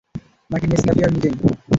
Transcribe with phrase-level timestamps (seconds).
[0.49, 1.35] নাকি নেসক্যাফিয়ার নিজেই?